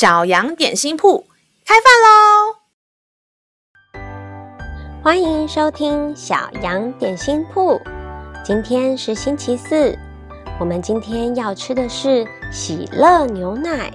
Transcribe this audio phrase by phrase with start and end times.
[0.00, 1.26] 小羊点心铺
[1.66, 2.56] 开饭喽！
[5.04, 7.78] 欢迎收听小羊点心铺。
[8.42, 9.94] 今天是星期四，
[10.58, 13.92] 我们今天要吃的是喜乐牛奶。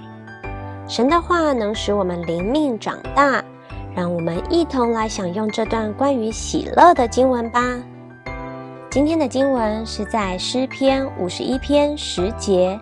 [0.86, 3.44] 神的话能使我们灵命长大，
[3.92, 7.60] 让我们一同来享用这段关于喜乐的经文吧。
[8.92, 12.78] 今天的经文是在诗篇五十一篇十节。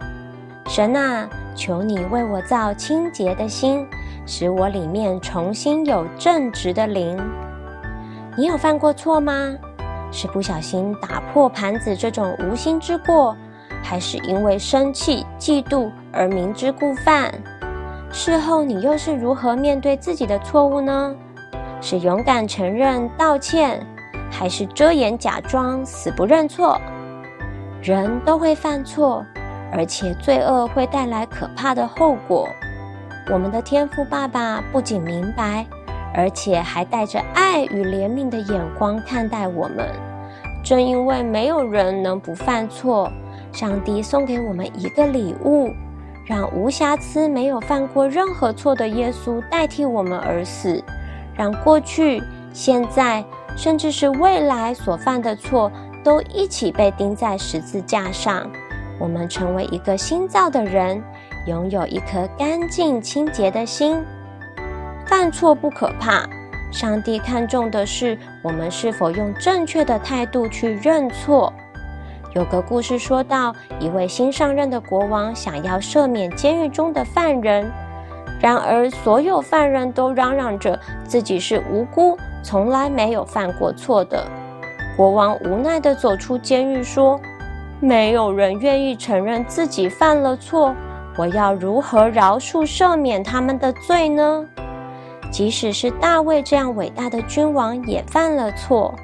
[0.66, 3.86] 神啊，求你为我造清洁的心，
[4.26, 7.16] 使我里面重新有正直的灵。
[8.36, 9.54] 你有犯过错吗？
[10.10, 13.36] 是不小心打破盘子这种无心之过，
[13.82, 17.32] 还是因为生气、嫉妒而明知故犯？
[18.10, 21.14] 事后你又是如何面对自己的错误呢？
[21.80, 23.84] 是勇敢承认道歉？
[24.30, 26.80] 还是遮掩假装，死不认错？
[27.82, 29.24] 人都会犯错，
[29.72, 32.48] 而且罪恶会带来可怕的后果。
[33.30, 35.66] 我们的天父爸爸不仅明白，
[36.14, 39.88] 而且还带着爱与怜悯的眼光看待我们。
[40.62, 43.10] 正因为没有人能不犯错，
[43.52, 45.70] 上帝送给我们一个礼物，
[46.24, 50.82] 让无瑕疵、没有犯过任何错的耶稣代替我们而死，
[51.36, 53.24] 让过去、现在。
[53.56, 55.70] 甚至是未来所犯的错，
[56.02, 58.50] 都一起被钉在十字架上。
[59.04, 61.02] 我们成为一个新造的人，
[61.46, 64.02] 拥有一颗干净清洁的心。
[65.06, 66.26] 犯错不可怕，
[66.72, 71.52] 上帝看重的是我们是否用正确的态度去认错。
[72.32, 77.70] 有个故事说到，一位新上任的国王想要赦免监狱中的犯人，
[78.40, 82.16] 然而所有犯人都嚷嚷着自己是无辜。
[82.42, 84.26] 从来没有犯过错的
[84.96, 87.20] 国王无奈地走出监狱，说
[87.84, 90.74] ：“没有人愿意承认自己犯了错，
[91.18, 94.42] 我要如何饶恕赦免他们的罪呢？
[95.30, 98.94] 即使是大卫这样伟大的君王也犯了错，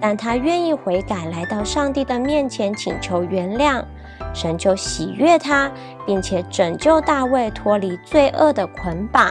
[0.00, 3.84] 但他愿意悔改，来到上帝的面前请求原谅，
[4.34, 5.70] 神就喜悦他，
[6.04, 9.30] 并且拯救大卫脱离罪恶的捆绑。”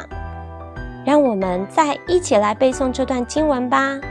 [1.03, 3.95] 让我们再一起来背诵这段经文吧，《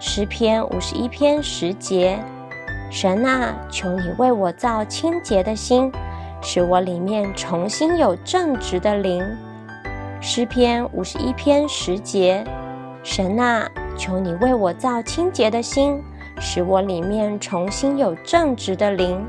[0.00, 2.18] 诗篇》五十一篇十节：
[2.94, 5.90] 神啊，求你为我造清洁的心，
[6.42, 9.24] 使我里面重新有正直的灵。
[10.20, 12.44] 《诗篇》五十一篇十节：
[13.02, 13.66] 神啊，
[13.96, 16.02] 求你为我造清洁的心，
[16.38, 19.26] 使我里面重新有正直的灵。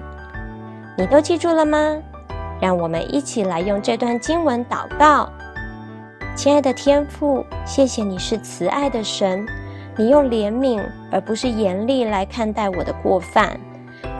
[0.97, 1.77] 你都记住了吗？
[2.59, 5.31] 让我们一起来用这段经文祷告。
[6.35, 9.47] 亲爱的天父，谢谢你是慈爱的神，
[9.95, 10.81] 你用怜悯
[11.11, 13.59] 而不是严厉来看待我的过犯。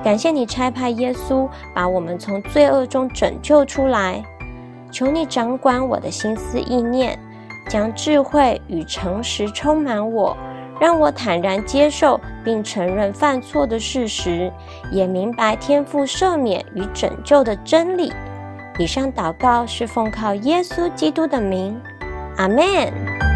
[0.03, 4.23] 感谢你差派耶稣把我们从罪恶中拯救出来。
[4.91, 7.17] 求你掌管我的心思意念，
[7.67, 10.37] 将智慧与诚实充满我，
[10.79, 14.51] 让我坦然接受并承认犯错的事实，
[14.91, 18.13] 也明白天父赦免与拯救的真理。
[18.77, 21.75] 以上祷告是奉靠耶稣基督的名。
[22.37, 23.32] 阿门。